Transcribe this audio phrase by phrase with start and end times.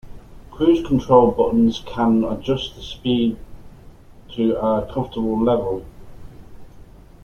[0.49, 3.37] Cruise control buttons can adjust the speed
[4.33, 5.85] to a comfortable level.